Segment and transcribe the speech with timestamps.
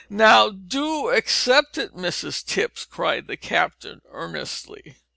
[0.09, 4.95] Now, do accept it, Mrs Tipps," cried the captain, earnestly.